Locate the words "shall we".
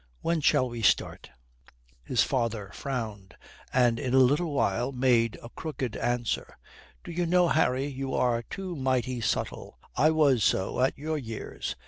0.41-0.81